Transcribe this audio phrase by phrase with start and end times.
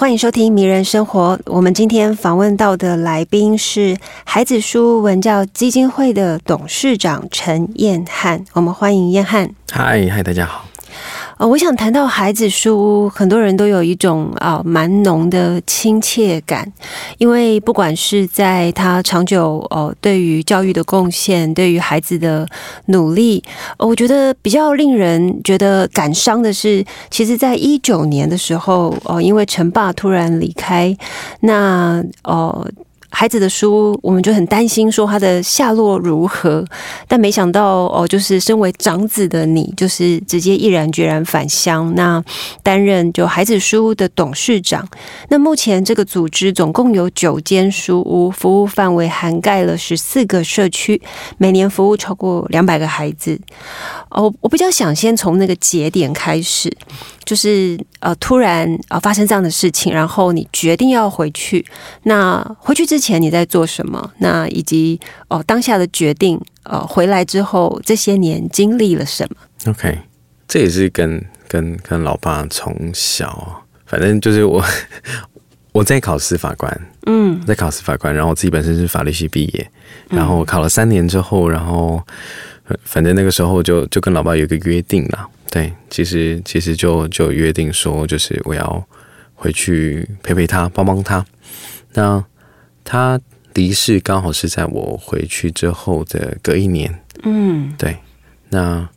[0.00, 1.36] 欢迎收听《迷人生活》。
[1.44, 8.42] 我们今天访问到的来宾是孩子书文教基金会的董事长陈燕汉。
[8.54, 9.50] 我们欢迎燕汉。
[9.70, 10.69] 嗨嗨，大家好。
[11.40, 16.70] 呃，我想谈到孩子书，很多人都有一种啊蛮浓的亲切感，
[17.16, 22.46] 因为不管是在他长久哦对于教育的贡献，对于孩子的
[22.88, 23.42] 努力，
[23.78, 30.94] 我觉得比较令人觉得感伤的是，其实在一九年的时候哦，因为陈爸突然离开，
[31.40, 32.68] 那哦。
[33.10, 36.64] 孩子的书，我们就很担心说他的下落如何，
[37.06, 42.22] 但没想到哦，就是身为长子的你，就是直接毅然决然返乡，那
[42.62, 44.88] 担任就孩子书屋的董事长。
[45.28, 51.00] 那目前这个组织总共有九间书屋，服务范围涵盖了十四个社区，
[51.36, 53.38] 每年服务超过两百个孩子。
[54.10, 56.72] 哦，我比较想先从那个节点开始。
[57.30, 61.64] 就是呃，突然呃发生这样的事情，然后你决定要回去。
[62.02, 64.10] 那回去之前你在做什么？
[64.18, 69.96] 那以及哦当下的决定，呃回来之后这些年经历了什么？OK，
[70.48, 74.60] 这也是跟跟跟老爸从小，反正就是我
[75.70, 79.70] 我在考司法官，嗯，在考司法官，然后我自己本身是法律系毕业，
[80.08, 82.02] 然后考了三年之后，然后
[82.84, 85.28] 反正那个时候就就跟老爸有一个约定了。
[85.50, 88.86] 对，其实其实就就约定说，就是我要
[89.34, 91.24] 回去陪陪他，帮帮他。
[91.94, 92.24] 那
[92.84, 93.20] 他
[93.54, 97.02] 离世刚好是在我回去之后的隔一年。
[97.24, 97.96] 嗯，对。
[98.50, 98.88] 那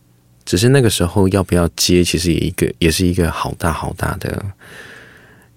[0.45, 4.45] 只是那个时候要不要接，其实也一个也是一个好大好大的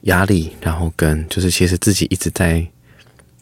[0.02, 0.52] 压力。
[0.62, 2.66] 然后跟就是其实自己一直在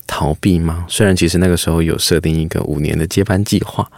[0.08, 0.84] 逃避嘛。
[0.88, 3.88] 虽然其实那个时候有设定一个五年的接班计划，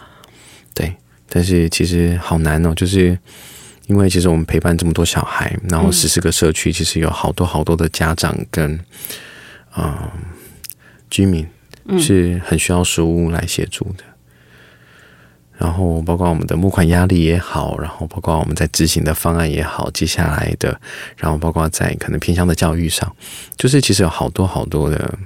[0.77, 0.95] 对。
[1.29, 3.19] 但是其实好难哦，就是
[3.87, 8.79] 因为其实我们陪伴这么多小孩，然后十四个社区，其实有好多好多的家长跟
[9.77, 9.93] 嗯
[11.11, 11.45] 居民
[11.99, 14.05] 是很需要食物来协助的。
[15.59, 20.79] 然后包括我们的募款压力也好，然后包括我们在执行的方案也好，接下来的，
[21.17, 23.17] 然后包括在可能偏向的教育上，
[23.57, 25.19] 就是其实有好多好多的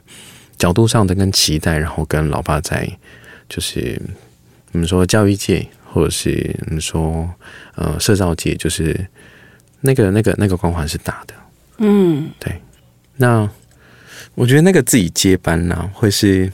[0.56, 2.88] 角度上的跟期待，然后跟老爸在
[3.48, 4.00] 就是
[4.72, 5.68] 我们说教育界。
[5.92, 7.28] 或者是我们说，
[7.74, 9.08] 呃，社造界就是
[9.80, 11.34] 那个、那个、那个光环是大的，
[11.78, 12.62] 嗯，对。
[13.16, 13.50] 那
[14.36, 16.52] 我觉得那个自己接班呢，会是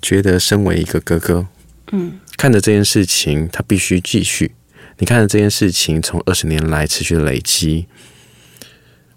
[0.00, 1.44] 觉得身为一个哥哥，
[1.90, 4.54] 嗯，看着这件事情，他必须继续。
[4.98, 7.88] 你看着这件事情从二十年来持续的累积，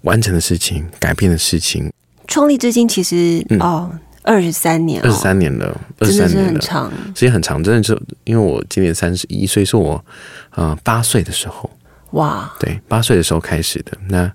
[0.02, 1.94] 完成的事情、改变的事情，
[2.28, 4.00] 创立至今，其实哦。
[4.30, 10.06] 二十三年，二十三年了，真的是很长，时间很长，真的是因为我今年三十一岁，是我
[10.52, 11.68] 呃八岁的时候，
[12.12, 13.98] 哇，对，八岁的时候开始的。
[14.08, 14.32] 那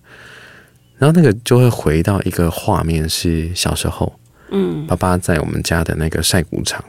[0.99, 4.13] 然后那个就会回到一个画面，是小时候，
[4.51, 6.85] 嗯，爸爸在我们家的那个晒谷场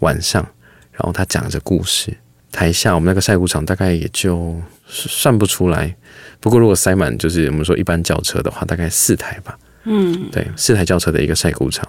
[0.00, 0.42] 晚上，
[0.90, 2.12] 然后他讲着故事，
[2.50, 5.94] 台下我们那个晒谷场大概也就算不出来，
[6.40, 11.88] 不过如果塞满就是我们说一般轿车的话，大概四台吧，嗯，对，四台轿车的一个晒谷场。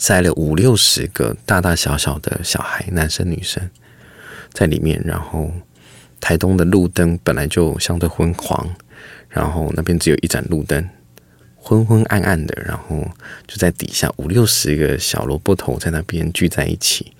[0.00, 3.68] 塞了五六十个大大小小的小孩，男生女生
[4.50, 4.98] 在里面。
[5.04, 5.52] 然后
[6.18, 8.66] 台东的路灯本来就相对昏黄，
[9.28, 10.88] 然后那边只有一盏路灯，
[11.54, 12.62] 昏昏暗暗的。
[12.66, 13.06] 然后
[13.46, 17.12] 就在底下五六十个小萝卜头在那边聚在一起。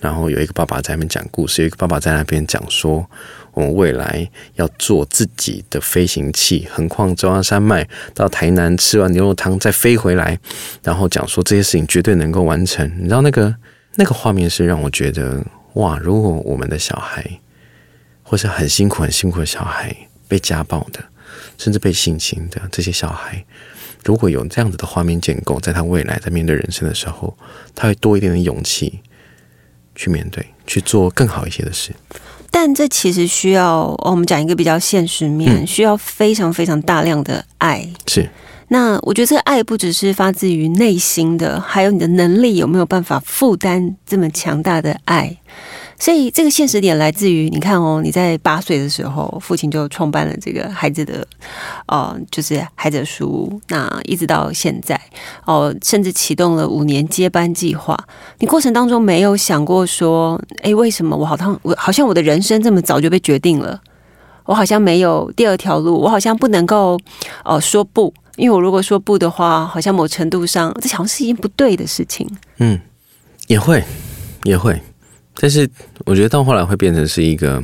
[0.00, 3.06] 然后有一个爸爸在那边讲故事，有一个爸爸在那边讲说，
[3.54, 10.38] 我们未来要做自己的飞行器，横跨中央山脉到台南，吃完牛肉汤再飞回来，
[10.82, 12.90] 然后讲说这些事情绝对能够完成。
[12.98, 13.54] 你知道那个
[13.94, 15.42] 那个画面是让我觉得
[15.74, 17.24] 哇，如果我们的小孩
[18.22, 19.96] 或是很辛苦很辛苦的小孩
[20.26, 21.00] 被家暴的，
[21.56, 23.44] 甚至被性侵的这些小孩，
[24.04, 27.36] 如果有这样子的画面建构，在他未来在面对人生的时候，
[27.74, 29.00] 他会多一点的勇气。
[29.96, 31.92] 去面对，去做更好一些的事，
[32.54, 37.84] 但这其实需要我们讲一个比较现实面，需要非常非常大量的爱。
[38.06, 38.30] 是，
[38.68, 45.36] 那我觉得这个爱不只是发自于内心的，还有你的能力有没有办法负担这么强大的爱。
[46.04, 51.26] 所以这个现实点来自于，你看哦，你在八岁的时候，父亲就创办了这个孩子的，
[51.86, 55.00] 呃，就是孩子的书，那一直到现在，
[55.46, 57.98] 哦，甚至启动了五年接班计划。
[58.38, 63.80] 你过程当中没有想过说，哎，为什么我好像我好像我的人生这么早就被决定了？
[64.44, 67.00] 我好像没有第二条路，我好像不能够，
[67.46, 72.28] 呃，说不，因为我如果说不的话，好像某程度上这好像是一件不对的事情。
[72.58, 72.78] 嗯，
[73.46, 73.82] 也会，
[74.42, 74.78] 也会，
[75.36, 75.66] 但是
[76.04, 77.62] 我觉得到后来会变成是一个，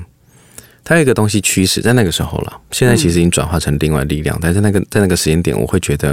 [0.83, 2.61] 它有一个东西驱使，在那个时候了。
[2.71, 6.13] 现在其实已经转化成另外力量，但是那个在那个时间点，我会觉得，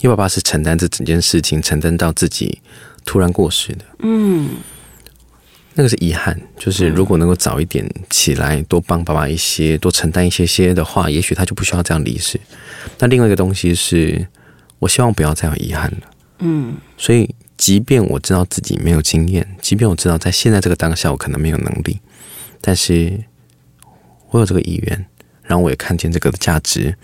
[0.00, 2.60] 因为爸爸是承担这整件事情，承担到自己
[3.04, 3.84] 突然过世的。
[4.00, 4.50] 嗯。
[5.78, 12.40] 那个是遗憾，就是如果能够早一点起来，多帮爸爸一些，多承担一些些的话，也许他就不需要这样离世。
[12.98, 14.26] 那另外一个东西是，
[14.78, 15.98] 我希望不要再有遗憾了。
[16.38, 22.00] 嗯，所以即便我知道自己没有经验，即便我知道在现在这个当下我可能没有能力，
[22.60, 23.18] 但是
[24.30, 25.06] 我有这个意愿，
[25.42, 26.96] 然后我也看见这个的价值。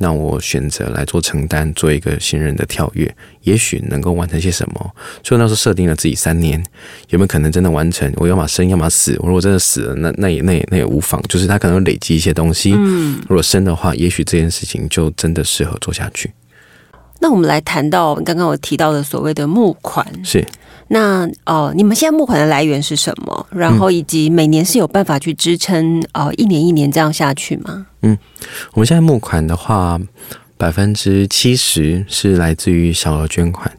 [0.00, 3.12] 那我选择来做承担，做一个新人的跳跃，
[3.42, 4.94] 也许能够完成些什么。
[5.24, 6.64] 所以那时候设定了自己三年，
[7.08, 8.08] 有没有可能真的完成？
[8.14, 9.16] 我要么生，要么死。
[9.18, 12.74] 我如果真的死了，那那也那也那也无妨，就是他可能累积一些东西。
[12.76, 16.30] 嗯，如果生的话，也许这件事情就真的适合做下去。
[17.20, 20.46] 那我们来谈到刚刚我提到的所谓的募款是。
[20.90, 23.46] 那哦，你们现在募款的来源是什么？
[23.50, 27.86] 然后以及每年是有办法去支撑哦，一年一年这样下去吗？
[28.00, 28.16] 嗯，
[28.72, 30.00] 我们现在募款的话，
[30.56, 33.70] 百分之七十是来自于小额捐款。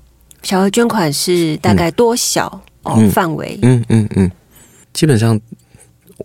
[0.43, 2.95] 小额捐款是大概多小哦？
[3.11, 3.57] 范围？
[3.63, 4.31] 嗯嗯嗯，
[4.93, 5.39] 基本上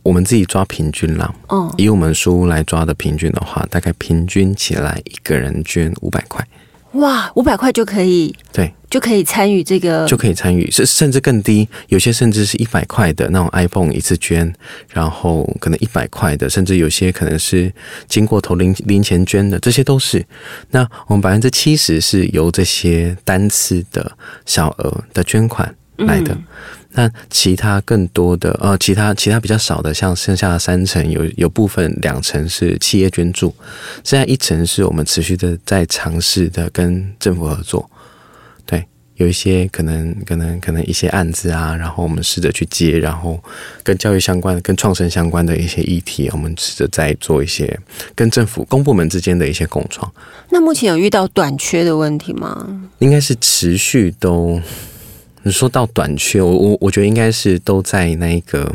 [0.03, 1.35] 我们自己抓平均啦。
[1.49, 6.47] 哦，以我们书来抓的平均的话，大概平均起来一个人捐五百块。
[6.95, 14.53] 哇，五百块就可以，对，就可以参与这个，就可以参与，甚甚至更低，有些甚至是一百块的那种 iPhone 一次捐，
[14.93, 17.73] 然后可能一百块的，甚至有些可能是
[18.09, 20.25] 经过投零零钱捐的，这些都是。
[20.71, 24.17] 那我们百分之七十是由这些单次的
[24.47, 26.37] 小额的捐款来的。
[26.97, 33.53] 那其他更多的呃，其他其他比较少的，像剩下的三层，有有部分两层是企业捐助，
[34.05, 37.91] 剩下一层是我们持续的在尝试的跟政府合作。
[38.65, 38.87] 对，
[39.17, 43.43] 有一些可能可能可能一些案子啊，然后我们试着去接，然后
[43.83, 47.77] 跟教育相关、跟创生相关的一些议题，我们试着在做一些
[48.15, 50.09] 跟政府公部门之间的一些共创。
[50.51, 52.89] 那目前有遇到短缺的问题吗？
[53.01, 54.63] 应该是持续都。
[55.45, 58.75] 你说到短缺，我我我觉得应该是都在那一个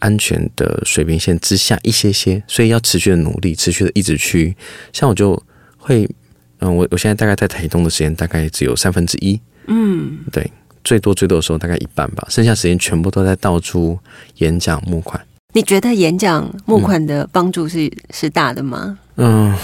[0.00, 4.54] 安全的水平线之下一些些，所以要持续的努力，持续的一直去。
[4.92, 5.42] 像我就
[5.78, 6.06] 会，
[6.60, 10.52] 嗯，我我现在大概在台东的时间大概只有三分之一，嗯，对，
[10.84, 13.98] 最多最多的时候大概一半吧，剩下时间全部都在到处
[14.36, 15.18] 演讲募款。
[15.54, 18.98] 你觉得演讲募款的帮助是是大的吗？
[19.16, 19.56] 嗯。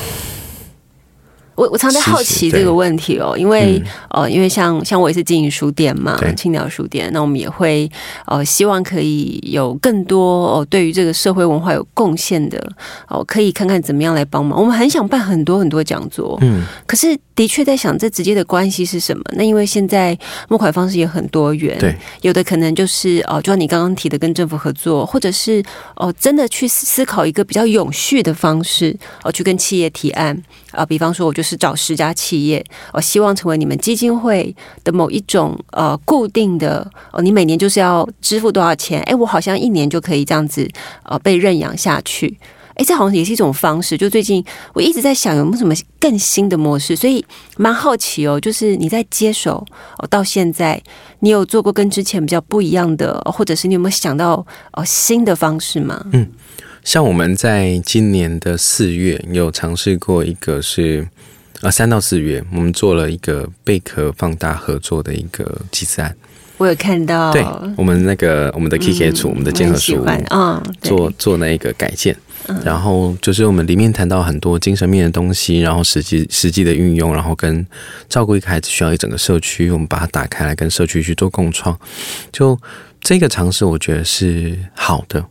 [1.54, 7.90] 我我常在好奇这个问题哦，因为呃，因为像像我也是经营书店嘛，青鸟书店，那我们也会
[8.26, 12.58] 呃，希望可以有更多哦，对于这个社会文化有贡献的
[13.06, 14.58] 哦，可以看看怎么样来帮忙。
[14.58, 19.22] 我们很想办很多很多讲座，嗯，可是的确在想这直接的关系是什么？
[19.34, 20.19] 那因为现在
[20.49, 25.62] 募款方式也很多元，对，有的可能就是哦，就像你刚刚提的跟政府合作，或者是
[25.96, 31.42] 哦，真的去思考一个比较永续的方式哦，去跟企业提案啊，比方说我就。
[31.43, 39.02] 就是找十家企业，我希望成为你们基金会的某一种呃固定的哦，你每年就是要支付多少钱？
[39.02, 40.71] 哎，我好像一年就可以这样子
[41.02, 42.38] 呃被认养下去。
[42.75, 43.99] 哎，这好像也是一种方式。
[43.99, 47.25] 就最近我一直在想有没有什么更新的模式，所以
[47.57, 48.38] 蛮好奇哦。
[48.38, 49.66] 就是你在接手
[49.99, 50.81] 哦到现在，
[51.19, 56.07] 你有做过跟之前比较不一样的，或者是你有没有想到哦新的方式吗？
[56.12, 56.31] 嗯，
[56.85, 61.09] 像我们在今年的四月有尝试过一个是。
[61.62, 66.14] 啊，三到四月，我们做了一个贝壳放大合作的一个集资案。
[66.59, 67.45] 我有看到，对
[67.76, 72.16] 我们那个我们的 K K 组，我们的建和书啊，做做那一个改建，
[72.64, 77.64] 然后就是我们里面谈到很多精神面的东西，然后实际实际的运用，然后跟
[78.09, 81.76] 照顾一个孩子需要一整个社区，我们把它打开来跟社区去做共创。
[82.33, 82.59] 就
[83.00, 85.25] 这个尝试，我觉得是好的。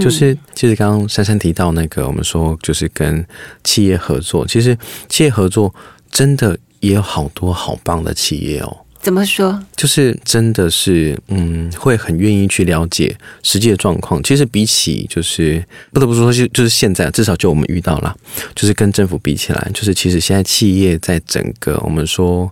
[0.00, 3.24] 就是，其实刚刚珊珊提到那个，我们说就是跟
[3.64, 4.76] 企业合作，其实
[5.08, 5.74] 企业合作
[6.10, 8.76] 真的也有好多好棒的企业哦。
[9.00, 9.60] 怎么说？
[9.74, 14.22] 就是真的是，嗯，会很愿意去了解实际的状况。
[14.22, 18.16] 其实比起，就是不得不说，就就是现在，至少就我们遇到了，
[18.54, 22.48] 就是跟政府比起来，就是其实现在企业在整个我们说，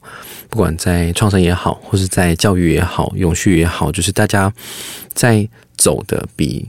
[0.48, 4.52] 不管在创生也好，或是在教育也好，永续也好，就是大家
[5.14, 5.48] 在。
[5.80, 6.68] 走的比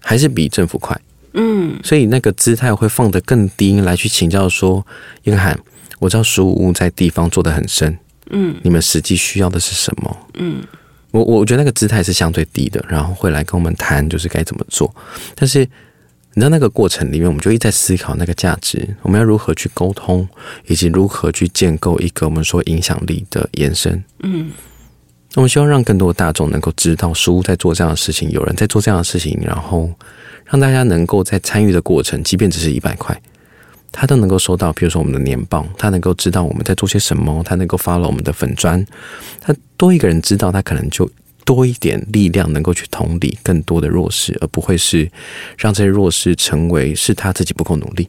[0.00, 0.98] 还是比政府快，
[1.34, 4.84] 嗯，所以那个姿态会放得更低，来去请教说，
[5.24, 5.58] 英涵，
[5.98, 7.96] 我知道十五物在地方做的很深，
[8.30, 10.16] 嗯，你们实际需要的是什么？
[10.34, 10.62] 嗯，
[11.10, 14.92] 我我觉得那个姿态是相对低的，然后会来跟我们谈，就是该怎么做。
[15.34, 20.26] 但是你知道那个过程里面，我们就一直在思考那个价值，我们要如何去沟通，
[20.66, 24.02] 以及如何去建构一个我们说影响力的延伸。
[24.22, 24.50] 嗯。
[25.32, 29.88] 那我们希望让更多的大众能够知道书在做这样的事情，有人在做这样的事情，然后
[30.44, 33.16] 让大家能够在参与的过程，即便只是一百块，
[33.92, 34.72] 他都能够收到。
[34.72, 38.84] 比如说我们的年报，他能够知道我们在做些什么，他能够发了我们的粉砖，
[39.40, 41.08] 他多一个人知道，他可能就
[41.44, 45.08] 多一点力量，能够去同理更多的弱势，而不会是
[45.56, 48.08] 让这些弱势成为是他自己不够努力。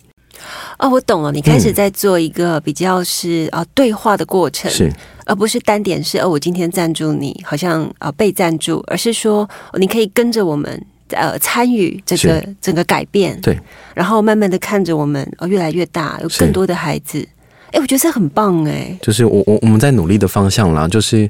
[0.77, 4.91] 哦，我懂了，你开始在做一个比较是啊对话的过程，是。
[5.23, 13.57] 而不是单点是，哦，我今天赞助你，好像啊被赞助，而是说你可以跟着我们呃参与这个整个改变，对，
[13.93, 17.25] 然后慢慢的看着我们哦越来越大，有更多的孩子，
[17.71, 21.29] 哎，我觉得这很棒哎，就是我我我们在努力的方向啦，就是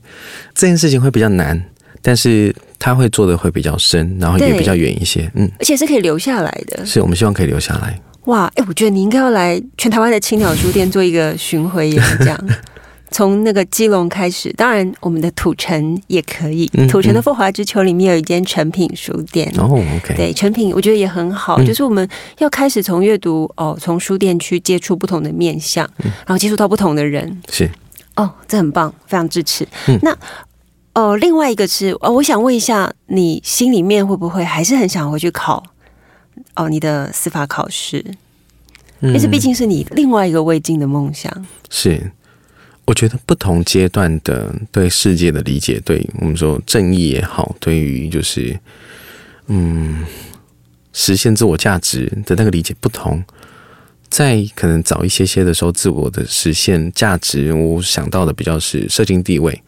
[0.56, 1.62] 这件事情会比较难，
[2.02, 8.00] 但是他会做的会比较深，然后也比较远一些，嗯，而且是可以留下来的，是我们希望可以留下来。
[8.26, 12.38] 哇，哎，我觉得你应该要来全台湾的青鸟书店做一个巡回演讲。
[13.14, 16.66] 从那个基隆开始，当然我们的土城也可以。
[16.88, 21.62] 土城的富华之丘里面有一间成品书店哦，OK，对，成品我觉得也很好。
[21.62, 27.42] 就是我们要开始从阅读哦，从书店去接触不同的面相，然后接触到不同的人。
[27.50, 27.70] 是
[28.16, 29.68] 哦，这很棒，非常支持。
[30.02, 30.18] 那
[30.94, 35.62] 哦，另外一个是哦，我想问一下，你心里面会不会还是很想回去考
[36.56, 38.04] 哦你的司法考试？
[39.00, 41.46] 因为这毕竟是你另外一个未尽的梦想。
[41.70, 42.12] 是。
[42.86, 48.60] 我觉得不同阶段的对世界的理解，对我们说正义也好，对于就是
[49.48, 50.04] 嗯
[50.92, 53.24] 实现自我价值的那个理解不同，
[54.10, 59.62] 在可能早一些些的时候，自我的实现价值，我想到的比较是社经地位，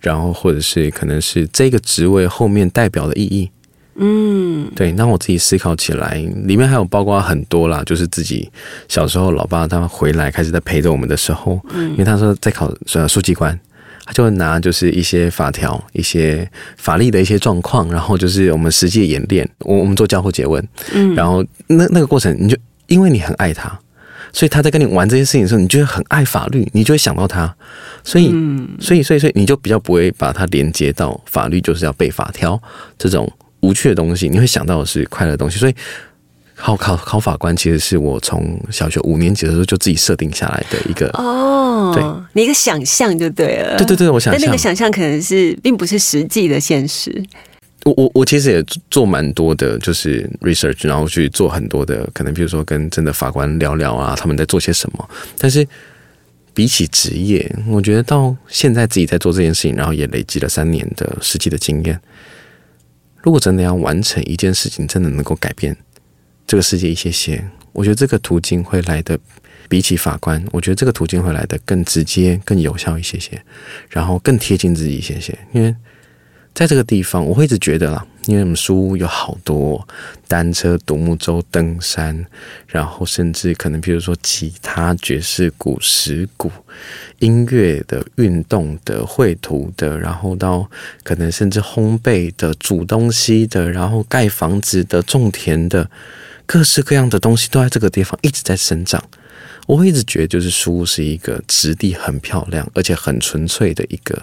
[0.00, 3.50] 然后或者是可能是这个职位后面代表的意义。
[3.96, 6.14] 嗯，对，那我自己思考起来，
[6.46, 8.50] 里面还有包括很多啦，就是自己
[8.88, 13.56] 小时候，老爸他回来开始在陪着我们的时候，嗯，因为他说在考呃书记官，
[14.04, 22.56] 他就会拿就是一些法条、一些法律的一些状况，然后就是我们实际演练，我我们做交互诘问，嗯，然后那那个过程，你就
[22.88, 23.78] 因为你很爱他，
[24.32, 27.54] 所以他在跟你玩这些事情的时候，你就会很爱法律，你就会想到他，
[28.02, 28.28] 所以，
[28.80, 32.60] 所以，所以，所以你就比较不会把它连接到法律就是要背法条
[32.98, 33.32] 这种。
[33.64, 35.74] 无趣的东西，你会想到的是快乐的东西，所以
[36.54, 42.02] 考考考法官其实是我从小学五年级的时候就自己设定下来的一个哦，对，
[42.32, 47.24] 你一个想象就对了，对对对，我想，但那个想象可能是并不是实际的现实。
[47.84, 55.10] 我我我其实也做蛮多的，就是 research，然后去做很多的，可能比如说跟真的法官聊聊啊，他们在做些什么。
[55.36, 55.66] 但是
[56.54, 62.00] 比起职业，我觉得到现在自己在做这件事情，然后也累积了三年的实际的经验。
[63.24, 65.74] 如果真的要完成一件事情，真的能够改变
[66.46, 69.18] 这个世界一些些，我觉得这个途径会来的
[69.68, 73.42] 比起法官，我觉得这个途径会来的更直接、更有效一些些，
[73.88, 75.74] 然后更贴近自己一些些，因为。
[76.54, 79.86] 在这个地方，我会一直觉得啦，因为我们书屋有好多
[80.28, 82.24] 单车、独木舟、登山，
[82.68, 86.52] 然后甚至可能比如说吉他、爵士鼓、石鼓、
[87.18, 90.70] 音乐的、运动的、绘图的，然后到
[91.02, 95.90] 可能甚至烘焙的、煮东西的，然后盖房子的、种田的，
[96.46, 99.02] 各式各样的东西都在这个地方一直在生长。
[99.66, 104.22] 我会一直觉得，就是书屋是一个质地很漂亮，而且很纯粹的一个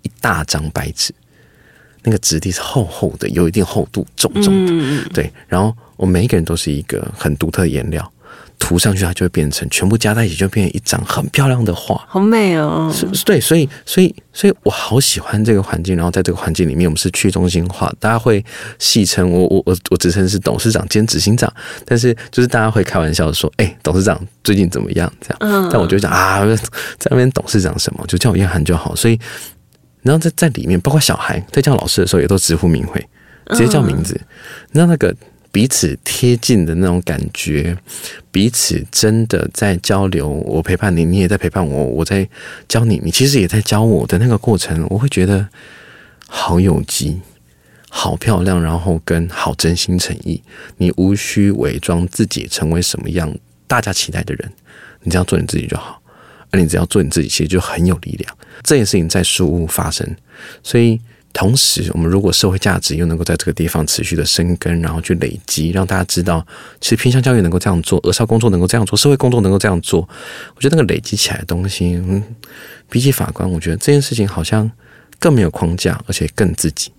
[0.00, 1.12] 一大张白纸。
[2.04, 5.32] 那个质地是厚厚的，有一定厚度，重重的，对。
[5.48, 8.12] 然后我们每一个人都是一个很独特的颜料，
[8.58, 12.92] 涂上去它就会变成全部加在一起，就变成一张很漂亮的画，好美哦。
[12.94, 15.96] 是，对，所以，所以，所以我好喜欢这个环境。
[15.96, 18.44] 然后在这个环境里面，我们是去中心化，大家会
[18.78, 21.52] 戏称我，我，我，我职称是董事长兼执行长。
[21.84, 25.10] 但是就是大家会开玩笑说，哎，董事长最近怎么样？
[25.20, 25.38] 这样。
[25.40, 25.68] 嗯。
[25.72, 26.44] 但我就讲啊，
[26.98, 28.94] 在那边董事长什么，就叫我叶涵就好。
[28.94, 29.18] 所以。
[30.04, 33.04] 然后在在里面，包括小孩在叫老师的时候，也都直呼名讳，
[33.48, 34.20] 直接叫名字。
[34.72, 35.12] 那那个
[35.50, 37.74] 彼此贴近的那种感觉，
[38.30, 40.28] 彼此真的在交流。
[40.28, 42.28] 我陪伴你，你也在陪伴我，我在
[42.68, 45.48] 教你，你其实也在教我的那个过程，我会觉得
[46.26, 47.18] 好有机，
[47.88, 50.42] 好漂亮，然后跟好真心诚意。
[50.76, 53.34] 你无需伪装自己成为什么样
[53.66, 54.52] 大家期待的人，
[55.00, 56.02] 你这样做你自己就好。
[56.54, 58.36] 而你只要做你自己，其实就很有力量。
[58.62, 60.08] 这件事情在书屋发生，
[60.62, 61.00] 所以
[61.32, 66.46] 同时，我们如果社会价值又能够在这个地方持续的生根，然后去累积，让大家知道，
[66.80, 70.08] 其实偏向教育能够这样做，儿少工作能够这样做，社会工作能够这样做，
[70.54, 72.00] 我觉得那个累积起来的东西，
[72.88, 74.70] 比起法官，我觉得这件事情好像
[75.18, 76.92] 更没有框架，而且更自己。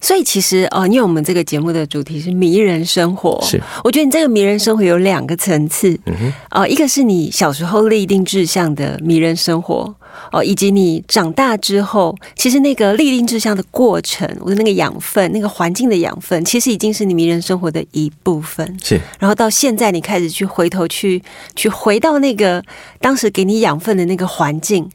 [0.00, 9.94] 所以其实哦，因为我们这个节目的主题是迷人生活，是我觉得你这个迷人生活有两个层次，嗯哼，哦，一个是你小时候立定志向的迷人生活，
[10.32, 19.00] 哦，以及你长大之后，其实那个立定志向的过程，我的那个养分，那个环境的养分，其实已经是你迷人生活的一部分，是。
[19.18, 21.22] 然后到现在，你开始去回头去
[21.54, 22.62] 去回到那个
[23.00, 24.88] 当时给你养分的那个环境。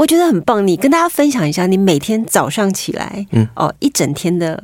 [0.00, 4.58] 我觉得很棒，你跟大家分享一下，你每天早上起来，嗯，哦，一整天的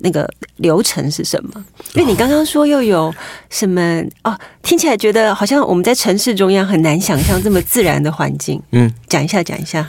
[0.00, 1.64] 那个流程是什么？
[1.94, 3.10] 因为你刚刚说又有
[3.48, 3.80] 什么
[4.24, 8.62] 哦，听起来觉得好像我们在城市中央很难想象这么自然的环境。
[8.72, 9.88] 嗯，讲一下，讲一下。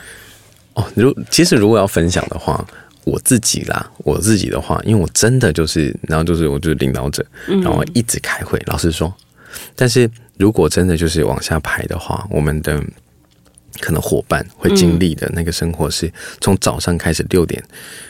[0.75, 2.65] 哦，如其实如果要分享的话，
[3.03, 8.57] 我自己啦，我自己的话，因为我真的就是，然后就是我就是领导者，然后一直开会。
[8.67, 9.13] 老实说，
[9.75, 12.81] 但是如果真的就是往下排的话，我们的。
[13.79, 17.63] 可能伙伴会经历的那个生活是从早上开始六点，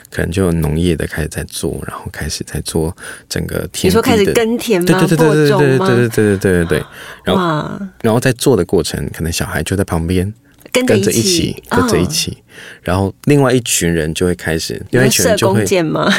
[0.10, 2.96] 可能就有农业的开始在做，然后开始在做
[3.28, 3.90] 整个田。
[3.90, 4.86] 你说开始耕田吗？
[4.88, 6.84] 对对对对对对对对对对对对。
[7.24, 10.34] 然后然后在做的过程，可能小孩就在旁边
[10.72, 12.38] 跟着一起跟着一起，
[12.82, 16.12] 然后另外一群人就会开始，另外一群人就会射吗？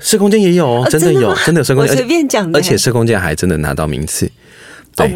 [0.00, 4.30] 射弓箭也有，真的有，真的有射弓箭，随便讲的，而且射弓箭还真的拿到名次。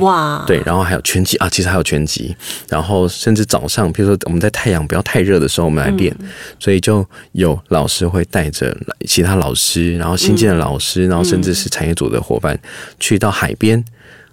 [0.00, 2.34] 哇，对，然后还有拳击啊，其实还有拳击，
[2.68, 6.14] 然后甚至早上，比如说我们在太阳不要太热的时候，我们来练，
[6.58, 12.58] 所以就有老师会带着其他老师，然后新建的老师，然后甚至是产业组的伙伴，
[12.98, 13.84] 去到海边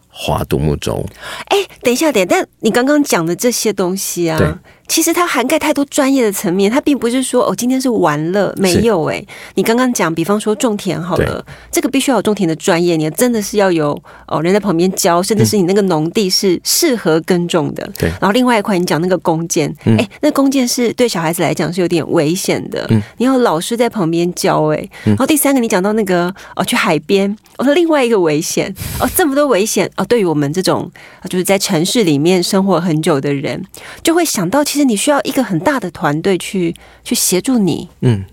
[0.08, 1.06] 划独木舟。
[1.46, 4.60] 哎，等一下，等，但你刚刚讲的这些东西啊。
[4.90, 9.24] 其实它涵盖太多专业的层面，它并不是说哦，今天是玩乐，没有哎。
[9.54, 17.88] 你刚刚讲，比方说种田好了，这个必须要有种田的专业，你真的是要有哦人在旁边教，甚至是你那个农地是适合耕种的。
[18.00, 18.10] 对。
[18.20, 24.90] 然后另外一块，你讲那个弓箭，哎，那弓箭是对小孩子来讲是有点危险的，嗯，你要老师在旁边教，哎。
[25.04, 30.92] 然后第三个，你讲到那个哦，去海边，我说另外一个危险哦，这么多危险哦，对于我们这种
[31.30, 33.64] 就是在城市里面生活很久的人，
[34.02, 34.79] 就会想到其实。
[34.80, 38.24] 是你需要一个很大的团队去去协助你，嗯，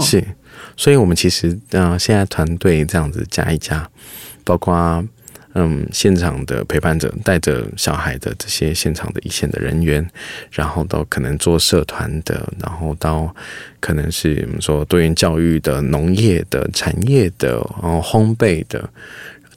[0.00, 0.22] 是，
[0.76, 3.88] 所以我们其实呃现在团队这样子加一加，
[4.42, 4.74] 包括
[5.54, 10.04] 嗯现场的陪伴者带着小孩的这些现场的一线的人员，
[10.50, 13.32] 然后到可能做社团的，然后到
[13.78, 18.90] 可能是我们说多元教育的、农业的、产业的、然后烘焙的。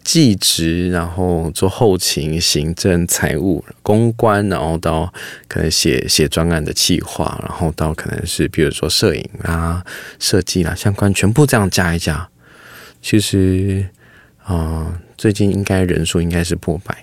[0.08, 5.13] 技职，然后做后勤、行政、财务、公关，然后到
[5.50, 9.84] 可能写写专案的企划，然后到可能是比如说摄影啊、
[10.17, 12.26] 设计啦相关，全部这样加一加，
[13.02, 13.86] 其实
[14.46, 16.98] 啊，最近应该人数应该是破百。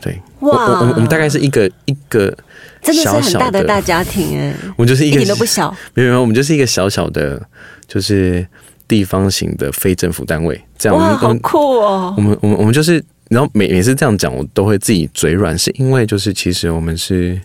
[0.00, 2.32] 对，我，我们我们大概是一个一个
[2.80, 7.42] 真的是很大的大家庭哎，我们就是一点都不小，没有没有，我们就是一个小小的，
[7.88, 8.46] 就是。
[8.86, 12.14] 地方型的非政府单位，这样哇，好酷哦！
[12.16, 17.40] 我们我们我们就是，然后每每次这样讲，我都会自己嘴软，是因为就是其实我们是，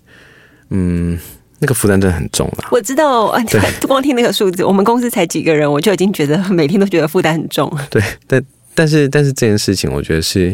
[0.70, 1.18] 嗯，
[1.60, 2.66] 那个负担真的很重了。
[2.72, 7.72] 我知道， 对， 光听那个数字，我们公司才几个人，我就已经觉得每天都觉得负担很重。
[7.90, 8.44] 对，但
[8.76, 10.50] 但是但是这件事情，我觉得是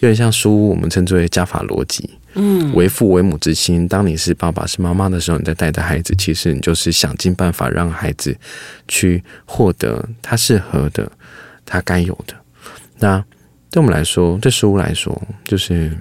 [0.00, 2.10] 有点像书，我们称之为加法逻辑。
[2.34, 3.86] 嗯，为父为母之心。
[3.86, 8.36] 当你是爸爸是妈妈的时候，你在带着孩子，其实你就是想尽办法让孩子
[8.88, 11.10] 去获得他适合的、
[11.64, 12.34] 他该有的。
[12.98, 13.24] 那
[13.70, 15.96] 对我们来说，对书来说，就是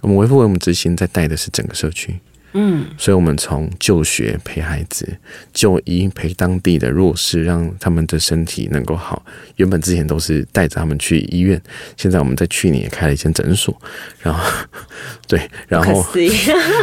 [0.00, 2.18] 我们为父为母之心，在带的是整个社区。
[2.58, 5.06] 嗯，所以我们从就学陪孩子，
[5.52, 9.22] 就医陪当地的弱势，让他们的身体能够好。
[9.56, 11.60] 原本之前都是带着他们去医院，
[11.98, 13.78] 现在我们在去年也开了一间诊所。
[14.22, 14.50] 然后，
[15.28, 15.38] 对，
[15.68, 16.04] 然后，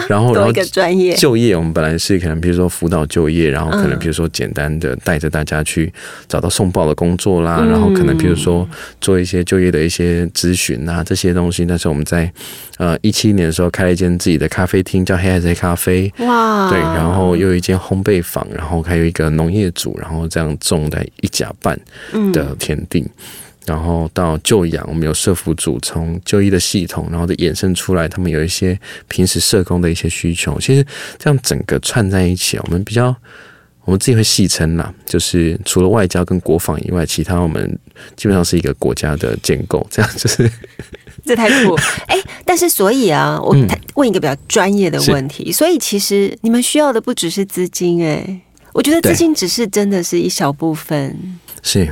[0.08, 5.92] 然后，然后专业就业，我们本来是可能比如说辅导就业，然后可能比如说简单的带着大家去
[6.28, 8.70] 找到送报的工作啦，然后可能比如说
[9.02, 11.66] 做一些就业的一些咨询啊这些东西。
[11.66, 12.32] 但是我们在
[12.78, 15.54] 呃一七年的时候开了一间自己的咖啡厅，叫黑海贼。
[15.64, 16.12] 咖啡。
[16.18, 21.80] 哇，对，然后又有一间烘焙坊，然后还有一个农业组，然后这样种在一甲半
[22.34, 23.10] 的田地，
[23.66, 30.86] 然后到旧养，我们有社服组，从就医的系统，然后再衍生出来，他们有一些平时社工的一些需求，其实
[31.18, 33.16] 这样整个串在一起，我们比较
[33.86, 37.80] 我们自己会戏称啦，就是除了外交跟国防以外，其他我们
[38.18, 40.52] 基本上是一个国家的建构，这样就是。
[41.26, 41.76] 这太酷
[42.08, 42.18] 哎！
[42.46, 43.56] 但是所以啊，我
[43.96, 48.42] 问一个比较专业的问题，所以其实你们需要的不只是资金哎，
[48.74, 51.18] 我觉得资金只是真的是一小部分，
[51.62, 51.88] 是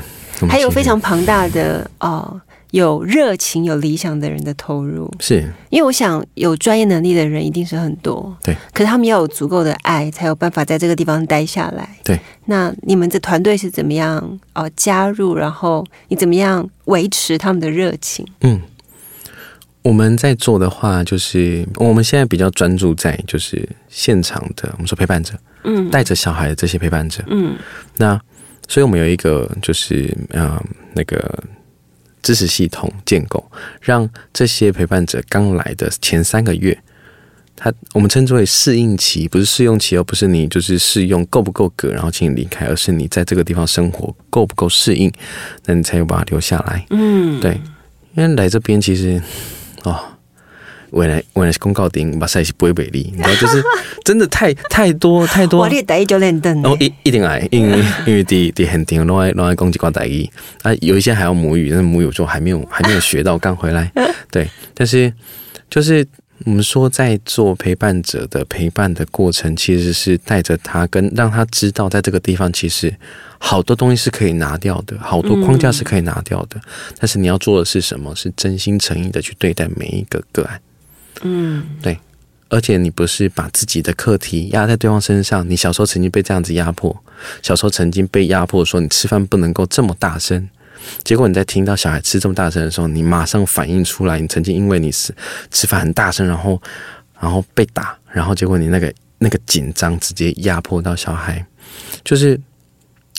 [0.50, 2.42] 还有非常庞大的哦。
[2.72, 8.56] 有热情、有理想的人的投入，是因为我想有专业能力的人一定是很多，对。
[8.72, 12.18] 可是他们要有足够的爱，才有办法在这个地方待下来，对。
[12.46, 15.36] 那你们的团队是怎么样哦加入？
[15.36, 18.26] 然后你怎么样维持他们的热情？
[18.40, 18.62] 嗯，
[19.82, 27.56] 我们在做的话，就是我们现在比较专注在就是现场的，我们说陪伴者，嗯，带着小孩的这些陪伴者，嗯。
[27.98, 28.20] 那
[28.67, 30.62] 所以我们有一个就是嗯
[30.94, 31.44] 那个。
[32.24, 33.44] 知识系统建构，
[33.82, 36.78] 让这些陪伴者刚来的前三个月，
[37.56, 45.12] 他我们称之为适应期，不是试用期，而不是你就是试用够不够格，然后请你离开，而是你在这个地方生活够不够适应，
[45.65, 46.86] 那你才有把它留下来。
[46.91, 47.60] 嗯，对，
[48.13, 49.20] 因为来这边其实，
[49.84, 50.00] 哦。
[50.91, 53.63] 未来未来是公告顶，把赛是不会美丽，然后就是
[54.04, 55.62] 真的太太多太多。
[55.62, 60.30] 我哩第一就哦一一定爱，因为因为第第很顶，另外另外攻击挂第一
[60.63, 63.89] 啊，有一些还要母语，但是母语就还没有还没有学到，刚回来。
[64.30, 65.13] 对，但是
[65.70, 66.06] 就是
[66.46, 72.94] 我们说在做陪伴者的陪伴的过程，其实是带着他跟让他知道，在这个地方其实
[73.38, 76.60] 好多东西是可以拿掉的，好多框架是可以拿掉的。
[77.00, 78.16] 但是你要做的是什么？
[78.16, 80.62] 是真心诚意的去对待每一个个案。
[81.22, 81.98] 嗯，对，
[82.50, 85.48] 而且你不是把自己的课题压在对方身上。
[85.50, 86.96] 你小时候曾经被这样子压迫，
[87.42, 90.50] 小时候曾经被压迫说你吃饭不能够这么大声，
[91.04, 95.13] 结果你在听到小孩吃这么大声的时候，你马上反应出来，你曾经因为你是
[95.50, 96.62] 吃饭很大声，然后
[97.20, 101.46] 然后被打，然后结果你那个那个紧张直接压迫到小孩，
[102.04, 102.39] 就是。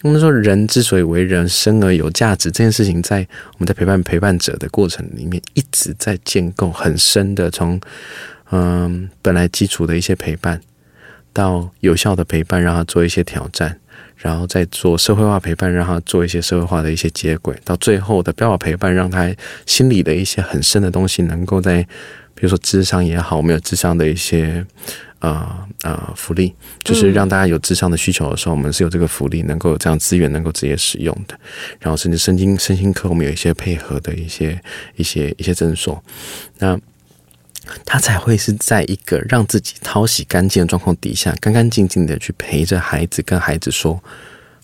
[0.05, 7.81] 我们说，人之所以为人，生而有价值这件事情，在我们在陪伴陪伴者的过程里面，一直在建构很深的，从
[8.51, 10.61] 嗯本来基础的一些陪伴，
[11.33, 13.79] 到有效的陪伴，让他做一些挑战，
[14.23, 19.31] 然后再做社会化陪伴，让他做一些社会化的一些接轨，到最后的标靶陪伴，让他
[19.67, 21.83] 心里的一些很深的东西，能够在
[22.35, 24.65] 比如说智商也好，我们有智商的一些。
[25.23, 25.49] 呃
[25.85, 31.39] 呃，福利就是让大家有智商的需求的时候，我们是有这个福利，能够有这样资源能够直接使用的。
[31.79, 34.61] 然后甚至身心身心科，我们有一些配合的一些
[34.97, 36.03] 一些一些诊所，
[36.59, 36.77] 那
[37.85, 44.03] 他才会是在一个让自己淘洗干净的状况底下，干干净净的去陪着孩子，跟孩子说：“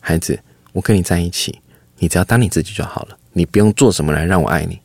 [0.00, 0.38] 孩子，
[0.72, 1.60] 我跟你在一起，
[1.98, 4.78] 你只要当你自己就好了，你不用做什么来让我爱你。”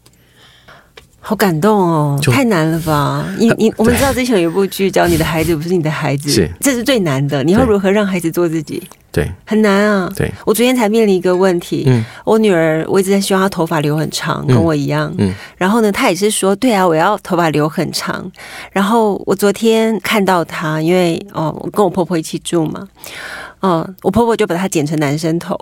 [1.26, 3.26] 好感动哦，太难了吧？
[3.40, 7.42] 你你我们知道之前有一部剧叫《你的孩子不是你的孩子》，是这是最难的。
[7.46, 8.84] 你要如何让孩子做自己？
[9.10, 10.12] 对，很难啊。
[10.18, 11.86] 对，我昨天才面临一个问题。
[11.88, 15.14] 嗯，我女儿我一直在希望她头发留很长，跟我一样。
[15.18, 18.30] 嗯，然后呢，她也是说，对啊，我要头发留很长。
[18.72, 22.86] 然后我昨天看到她，因为哦，我跟我婆婆一起住嘛。
[23.65, 25.58] 嗯，我婆婆就把她剪成男生头。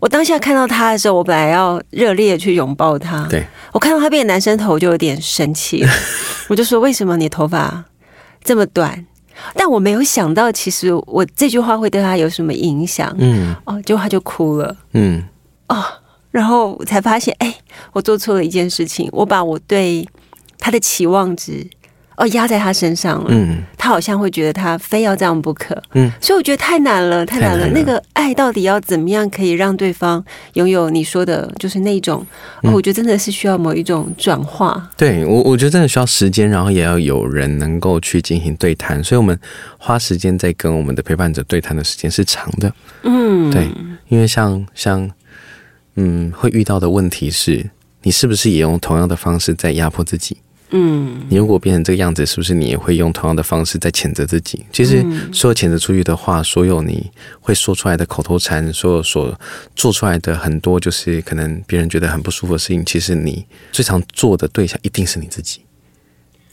[0.00, 3.26] 我当下看到他的时候，我本来要热烈去拥抱他。
[3.28, 5.84] 对，我看到他变男生头，就有点生气。
[6.48, 7.84] 我就说：“为什么你头发
[8.44, 9.04] 这么短？”
[9.54, 13.12] 但我没有想到，其实我这句话会对他有什么影响。
[13.18, 14.76] 嗯，哦，结果他就哭了。
[14.92, 15.20] 嗯，
[15.68, 15.82] 哦，
[16.30, 17.52] 然后我才发现，哎，
[17.92, 20.06] 我做错了一件事情，我把我对
[20.58, 21.66] 他的期望值。
[22.22, 23.26] 哦，压在他身上了。
[23.30, 25.76] 嗯，他好像会觉得他非要这样不可。
[25.94, 27.66] 嗯，所以我觉得太难了，太难了。
[27.70, 32.24] 那个爱到底要怎么样可以让对方拥有你说的，就是那种？
[32.62, 34.88] 我觉得真的是需要某一种转化。
[34.96, 39.02] 对我，我觉得真的需要时间，然后也要有人能够去进行对谈。
[39.02, 39.36] 所以我们
[39.76, 42.72] 花时间在跟我们的陪伴者对谈的时间是长的。
[43.02, 43.68] 嗯，对，
[44.06, 45.10] 因为像像
[45.96, 47.68] 嗯，会遇到的问题是，
[48.02, 50.36] 你是不是也用同样的方式在压迫自己？
[50.74, 54.64] 嗯，你如果变成这个样子，是不是你也会用同样的方式在谴责自己？
[54.72, 59.38] 其实，所有谴责出去的话，所有你会说出来的口头禅，所有所
[59.76, 65.60] 做出来的很多，就是可能别人觉得很不舒服的事情，其实你最常做的对象一定是你自己，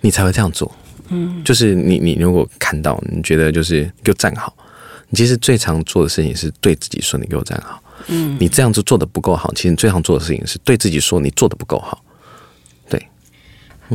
[0.02, 0.70] 你才会这样做。
[1.08, 4.54] 嗯，就是你，你如果看到你觉得就是给我站好，
[5.08, 7.82] 你其实最常做的事情是对自己说你给我站好。
[8.08, 12.04] 嗯，你这样子做的不够好，其实你最常做的事情是对自己说你做的不够好。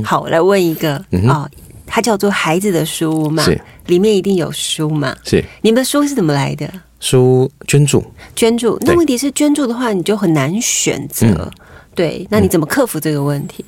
[0.02, 0.96] 好，我来问一个
[1.28, 1.48] 啊，
[1.86, 3.44] 它叫做《孩子的书屋》嘛，
[3.86, 5.14] 里面一定有书嘛？
[5.22, 6.68] 是你们的书是怎么来的？
[7.00, 8.02] 书捐助，
[8.34, 8.78] 捐助。
[8.80, 11.50] 那问题是捐助的话，你就很难选择。
[11.94, 13.64] 对，那你怎么克服这个问题？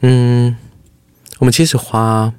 [0.00, 0.56] 嗯，
[1.38, 2.32] 我们其实花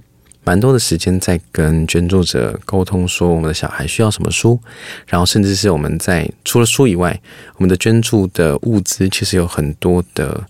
[0.44, 4.60] 蛮多的时间在跟捐助者沟通，说我们的小孩需要什么书，
[5.06, 7.22] 然后甚至是我们在除了书以外，
[7.56, 10.44] 我们的捐助的物资其实有很多的。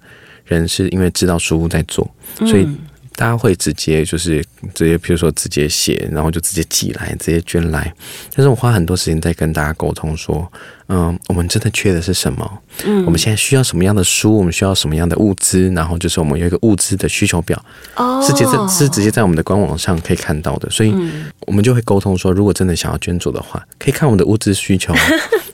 [0.56, 2.10] 人是因为知道书屋在做，
[2.40, 2.68] 所以
[3.16, 4.42] 大家会直接就是
[4.74, 7.94] 直接，比如说直接写，然后就直接寄来，直接捐来。
[8.34, 10.50] 但是我花很多时间在跟大家沟通，说，
[10.88, 12.60] 嗯，我们真的缺的是什么？
[12.86, 14.38] 嗯，我们现在需要什么样的书？
[14.38, 15.70] 我们需要什么样的物资？
[15.72, 17.62] 然后就是我们有一个物资的需求表，
[17.96, 20.70] 哦，是直接是直接在我们的官网上可以看到的。
[20.70, 20.96] 所以，
[21.42, 24.94] 我们就会沟通说，如果真的想要捐助的话，可以看我们的物资需求。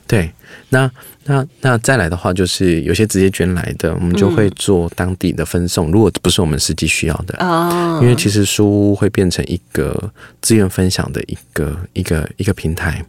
[0.06, 0.30] 对，
[0.70, 0.90] 那。
[1.28, 5.90] 那那再来的话，就是有些直接捐来的，我们就会做当地的分送。
[5.90, 13.04] 如果不是我们实际需要的，哦，因为其实书屋会变成一个资源分享的一个一个一个平台。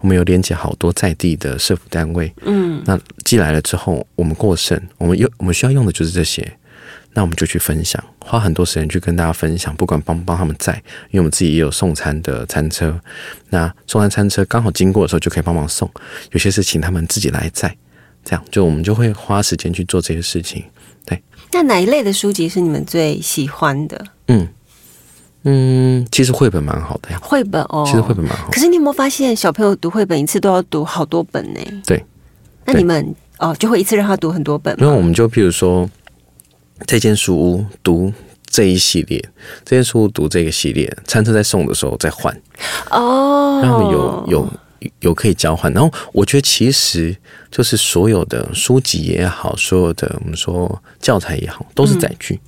[0.00, 6.50] 我们有连接好多在地的社福单位，嗯，那寄来了之后，我们过剩，我们用我们需要用的就是这些。
[7.14, 10.74] 那我们就去分享，花很多时间去跟大家分享，不管帮不帮他们载，
[11.10, 13.00] 因为我们自己也有送餐的餐车。
[13.48, 15.90] 那送餐餐车刚好经过的时候就可以帮忙送，
[16.30, 17.76] 有些是请他们自己来载，
[18.24, 20.62] 这样就我们就会花时间去做这些事情。
[21.04, 24.04] 对，那哪一类的书籍是你们最喜欢的？
[24.28, 24.46] 嗯
[25.42, 28.48] 嗯，其实绘本蛮好的呀，绘本哦，其实绘本蛮好。
[28.52, 31.60] 可是你有没有发现，小朋友读绘本一次都要读好多本呢？
[31.84, 32.04] 对，
[32.64, 34.78] 那你们哦就会一次让他读很多本？
[34.78, 35.88] 因为我们就譬如说。
[36.86, 38.12] 这间书屋读
[38.46, 39.22] 这一系列，
[39.64, 42.34] 这间书屋读这个系列，餐车在送的时候再换
[42.90, 44.52] 哦，让他们有有
[45.00, 45.72] 有可以交换。
[45.72, 47.14] 然后我觉得其实
[47.50, 52.40] 就是所有的书籍也好，所有的我们说教材也好，都是载具。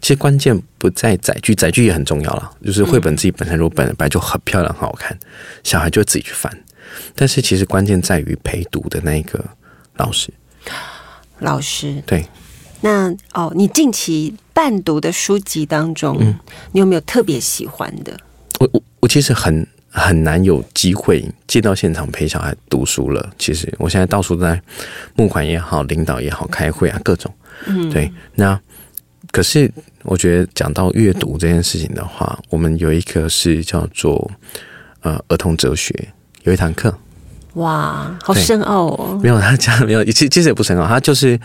[0.00, 2.50] 其实关键不在载具，载具也很重要了。
[2.64, 5.16] 就是绘本自己本身如果本来就很漂亮、很好看，
[5.62, 6.52] 小孩就会自己去翻。
[7.14, 9.44] 但是其实关键在于陪读的那个
[9.96, 10.32] 老师，
[11.38, 12.24] 老师对。
[12.84, 16.18] 那哦，你近期伴读的书籍当中，
[16.72, 18.14] 你有没有特别喜欢的？
[18.60, 23.32] 我我我其实很很难有机会进到现场陪小孩读书了。
[23.38, 24.60] 其实我现在到处在
[25.14, 27.32] 募款也好，领导也好，开会啊，各种。
[27.66, 28.12] 嗯，对。
[28.34, 28.60] 那
[29.32, 34.30] 可是我觉得讲到阅读这件事情的话，我们有一个是叫做
[35.00, 36.94] 呃儿童哲学，有一堂课。
[37.54, 39.20] 哇，好深奥哦！
[39.22, 41.38] 没有，他讲没有，其其实也不深奥，他就是，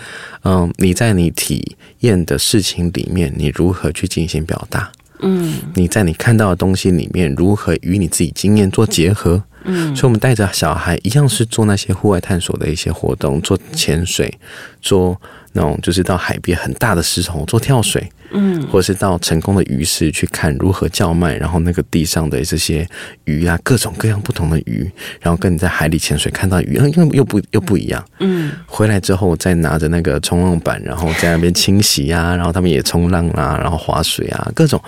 [0.43, 4.91] 嗯，你在你体验的事情里面，你如何去进行表达？
[5.21, 9.43] 嗯，你在你看到的东西里面，如何与你自己经验做结合？
[9.63, 14.39] 嗯，所以我们带着小孩一样是做那些户外探索的一些活动，做潜水，
[14.81, 15.19] 做。
[15.53, 22.87] 那种就是到海边很大的石头做跳水，嗯，或者是到成功的鱼市去看如何叫卖，然后那个地上的这些
[23.23, 34.79] 鱼啊，各种各样不同的鱼，然后跟你在海里潜水看到鱼，因为又不又不一样，嗯，回来之后再拿着那个冲浪板，然后在那边清洗啊，然后他们也冲浪啊，然后划水啊，各种。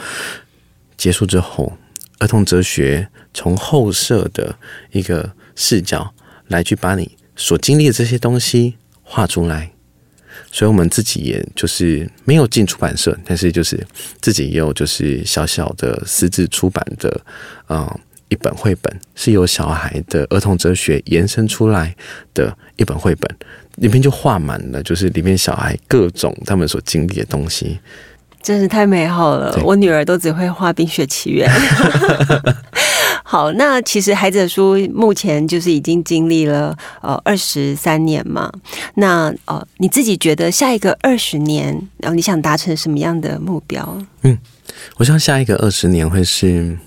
[0.96, 1.76] 结束之后，
[2.22, 4.56] 儿童哲学从后设的
[4.92, 6.14] 一个视角
[6.50, 9.72] 来去把你所经历的这些东西画出来。
[10.52, 13.86] 所以，我们自己也就是没有进出版社，但是就是
[14.22, 17.22] 自己也有就是小小的私自出版的，
[17.70, 21.96] 嗯，一本绘本，是由小孩的儿童哲学延伸出来
[22.34, 23.36] 的一本绘本，
[23.78, 27.80] 里面就画满了，就是里面小孩各种他们所经历的东西。
[28.42, 29.56] 真是太美好了！
[29.64, 31.50] 我女儿都只会画《冰雪奇缘》。
[33.24, 38.52] 好，那其实孩子的书目前就是已经经历了呃二十三年嘛。
[38.96, 41.68] 那呃，你自己觉得下一个二十年，
[42.00, 43.98] 然后你想达成什么样的目标？
[44.24, 44.38] 嗯，
[44.98, 46.78] 我希望下一个二十年会是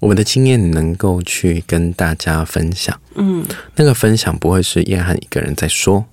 [0.00, 2.98] 我们的经验能够去跟大家分享。
[3.14, 3.44] 嗯，
[3.76, 6.06] 那个分享不会是叶翰一个人在说，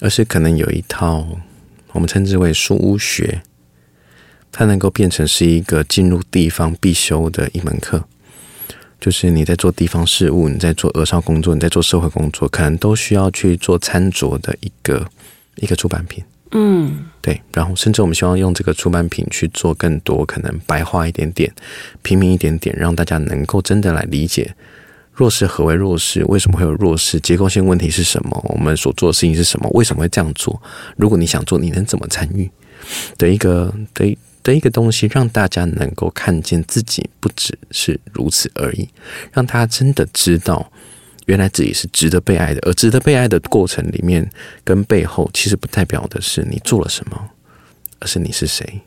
[0.00, 1.26] 而是可能有一套。
[1.94, 3.40] 我们称之为书屋学，
[4.52, 8.04] 它能够变成是一个进入地方必修的一门课。
[9.00, 15.06] 就是你在做地方事务，你在做额少工作，你在做社会工作，可能都需要去做餐桌的一个
[15.56, 16.24] 一个出版品。
[16.52, 17.40] 嗯，对。
[17.52, 21.52] 然后，甚至我们希望用这个出版品去做更多可能白话一点点、
[22.02, 24.54] 平民一点点，让大家能够真的来理解。
[25.14, 26.24] 弱势何为弱势？
[26.24, 27.20] 为什么会有弱势？
[27.20, 28.40] 结构性问题是什么？
[28.48, 29.70] 我们所做的事情是什么？
[29.72, 30.60] 为什么会这样做？
[30.96, 32.50] 如果你想做，你能怎么参与？
[33.16, 38.88] 的一个的的一个东西，让大家能够看见自己不只是如此而已，
[39.32, 40.70] 让大家真的知道，
[41.26, 42.60] 原来自己是值得被爱的。
[42.68, 44.28] 而值得被爱的过程里面，
[44.62, 47.30] 跟背后其实不代表的是你做了什么，
[48.00, 48.82] 而是你是谁。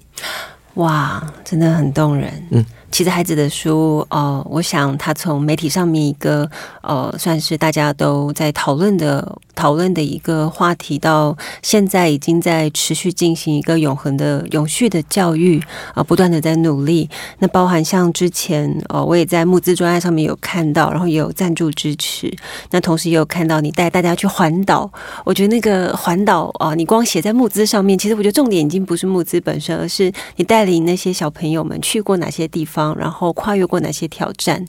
[0.76, 2.32] 哇，真的很动人。
[2.52, 6.50] 嗯，其实孩子的书，哦，我想他从媒体上面一个，
[6.82, 15.62] 呃，算是大家都在讨论的讨论的一个话题，到现在已经在持续进行一个永恒的、永续的教育
[15.94, 17.10] 啊，不断的在努力。
[17.40, 22.34] 那包含像之前，哦，我也在募资专案上面有看到，然后也有赞助支持。
[22.72, 24.90] 那同时也有看到你带大家去环岛，
[25.26, 32.77] 我觉得那个环岛啊，你光写在募资上面，其实我觉得重点已经不是募资本身，而是你带领那些小朋友们去过哪些地方。
[32.98, 34.66] 然后跨越过哪些挑战？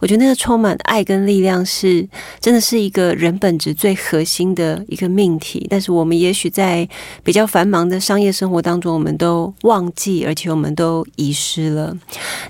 [0.00, 2.06] 我觉得那个充满爱跟力量是
[2.40, 5.66] 真的是一个人本质最核心的一个命题。
[5.68, 6.88] 但是我们也许在
[7.22, 11.96] 比较繁忙的商业生活当中，我们都忘记，而且我们都遗失了。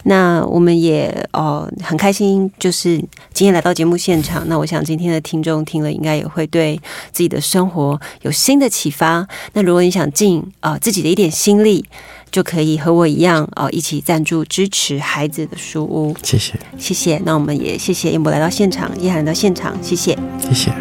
[0.04, 2.96] 那我们也哦很开心，就是
[3.32, 4.46] 今天来到节目现场。
[4.48, 6.80] 那我想今天的听众听了，应该也会对
[7.12, 9.26] 自己的生活有新的启发。
[9.52, 11.84] 那如果你想尽啊自己的一点心力。
[12.32, 16.16] 就可以和我一样哦，一起赞助支持孩子的书屋。
[16.22, 17.20] 谢谢，谢谢。
[17.26, 20.72] 那我们也谢谢燕博来到现场，叶涵来到现场，谢谢，谢谢。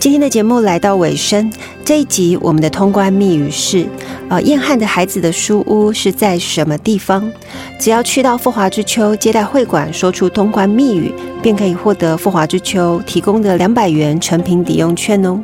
[0.00, 1.52] 今天的节目来到尾声，
[1.84, 3.86] 这一集我们的通关密语是：
[4.30, 7.30] 呃，燕汉的孩子的书屋是在什么地方？
[7.78, 15.38] 只要去到富华之秋接待会馆，说出通关密语，便可以获得富华之秋提供的两百元成品抵用券哦。